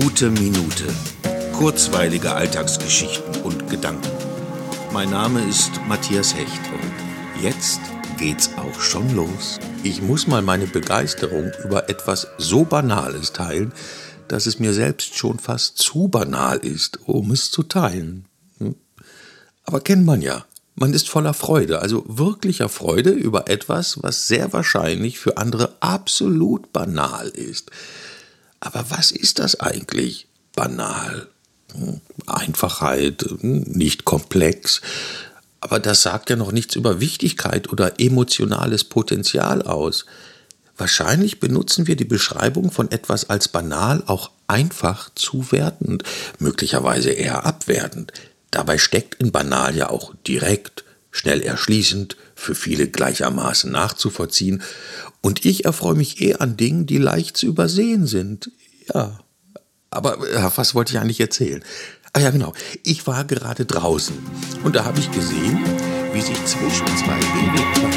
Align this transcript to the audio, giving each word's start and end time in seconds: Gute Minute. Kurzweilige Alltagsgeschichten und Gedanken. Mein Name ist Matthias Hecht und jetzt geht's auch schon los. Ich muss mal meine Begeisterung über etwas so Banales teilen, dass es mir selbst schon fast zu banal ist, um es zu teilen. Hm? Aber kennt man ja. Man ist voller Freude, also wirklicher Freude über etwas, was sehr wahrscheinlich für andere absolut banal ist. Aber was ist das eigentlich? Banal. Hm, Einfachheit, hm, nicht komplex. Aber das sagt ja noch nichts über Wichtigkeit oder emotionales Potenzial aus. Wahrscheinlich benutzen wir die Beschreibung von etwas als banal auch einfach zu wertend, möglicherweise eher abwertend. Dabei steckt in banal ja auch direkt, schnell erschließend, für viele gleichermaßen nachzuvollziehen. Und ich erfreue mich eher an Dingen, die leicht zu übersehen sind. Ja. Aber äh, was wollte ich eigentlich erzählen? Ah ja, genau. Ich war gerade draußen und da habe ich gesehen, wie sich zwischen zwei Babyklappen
Gute 0.00 0.28
Minute. 0.28 0.92
Kurzweilige 1.52 2.32
Alltagsgeschichten 2.32 3.42
und 3.42 3.70
Gedanken. 3.70 4.10
Mein 4.92 5.10
Name 5.10 5.48
ist 5.48 5.70
Matthias 5.86 6.34
Hecht 6.34 6.50
und 6.72 7.40
jetzt 7.44 7.78
geht's 8.18 8.50
auch 8.56 8.80
schon 8.80 9.14
los. 9.14 9.60
Ich 9.84 10.02
muss 10.02 10.26
mal 10.26 10.42
meine 10.42 10.66
Begeisterung 10.66 11.52
über 11.64 11.88
etwas 11.88 12.26
so 12.38 12.64
Banales 12.64 13.32
teilen, 13.32 13.72
dass 14.26 14.46
es 14.46 14.58
mir 14.58 14.74
selbst 14.74 15.16
schon 15.16 15.38
fast 15.38 15.78
zu 15.78 16.08
banal 16.08 16.58
ist, 16.58 16.98
um 17.06 17.30
es 17.30 17.52
zu 17.52 17.62
teilen. 17.62 18.24
Hm? 18.58 18.74
Aber 19.62 19.78
kennt 19.78 20.04
man 20.04 20.22
ja. 20.22 20.44
Man 20.74 20.92
ist 20.92 21.08
voller 21.08 21.34
Freude, 21.34 21.78
also 21.78 22.04
wirklicher 22.08 22.68
Freude 22.68 23.10
über 23.10 23.48
etwas, 23.48 24.02
was 24.02 24.26
sehr 24.26 24.52
wahrscheinlich 24.52 25.20
für 25.20 25.36
andere 25.36 25.76
absolut 25.78 26.72
banal 26.72 27.28
ist. 27.28 27.70
Aber 28.64 28.86
was 28.88 29.10
ist 29.10 29.38
das 29.38 29.60
eigentlich? 29.60 30.26
Banal. 30.54 31.28
Hm, 31.72 32.00
Einfachheit, 32.26 33.22
hm, 33.22 33.60
nicht 33.62 34.04
komplex. 34.04 34.80
Aber 35.60 35.78
das 35.78 36.02
sagt 36.02 36.30
ja 36.30 36.36
noch 36.36 36.50
nichts 36.50 36.74
über 36.74 37.00
Wichtigkeit 37.00 37.70
oder 37.70 38.00
emotionales 38.00 38.84
Potenzial 38.84 39.62
aus. 39.62 40.06
Wahrscheinlich 40.76 41.40
benutzen 41.40 41.86
wir 41.86 41.94
die 41.94 42.04
Beschreibung 42.04 42.70
von 42.70 42.90
etwas 42.90 43.30
als 43.30 43.48
banal 43.48 44.02
auch 44.06 44.30
einfach 44.46 45.10
zu 45.14 45.52
wertend, 45.52 46.02
möglicherweise 46.38 47.10
eher 47.10 47.46
abwertend. 47.46 48.12
Dabei 48.50 48.78
steckt 48.78 49.14
in 49.16 49.30
banal 49.30 49.76
ja 49.76 49.90
auch 49.90 50.14
direkt, 50.26 50.83
schnell 51.14 51.40
erschließend, 51.42 52.16
für 52.34 52.56
viele 52.56 52.88
gleichermaßen 52.88 53.70
nachzuvollziehen. 53.70 54.62
Und 55.22 55.44
ich 55.44 55.64
erfreue 55.64 55.94
mich 55.94 56.20
eher 56.20 56.40
an 56.42 56.56
Dingen, 56.56 56.86
die 56.86 56.98
leicht 56.98 57.36
zu 57.36 57.46
übersehen 57.46 58.06
sind. 58.06 58.50
Ja. 58.92 59.20
Aber 59.90 60.18
äh, 60.28 60.50
was 60.56 60.74
wollte 60.74 60.92
ich 60.92 60.98
eigentlich 60.98 61.20
erzählen? 61.20 61.62
Ah 62.12 62.20
ja, 62.20 62.30
genau. 62.30 62.52
Ich 62.82 63.06
war 63.06 63.24
gerade 63.24 63.64
draußen 63.64 64.16
und 64.64 64.74
da 64.74 64.84
habe 64.84 64.98
ich 64.98 65.10
gesehen, 65.12 65.58
wie 66.12 66.20
sich 66.20 66.44
zwischen 66.44 66.86
zwei 66.96 67.18
Babyklappen 67.18 67.93